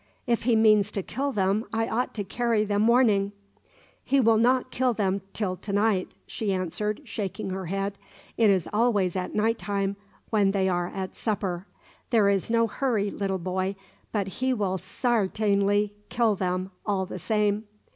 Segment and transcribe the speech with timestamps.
[0.25, 3.33] "If he means to kill them, I ought to carry them warning."
[4.03, 7.99] "He will not kill them till to night," she answered, shaking her head.
[8.35, 9.97] "It is always at night time,
[10.31, 11.67] when they are at supper.
[12.09, 13.75] There is no hurry, little boy;
[14.11, 17.65] but he will sar tain ly kill them, all the same."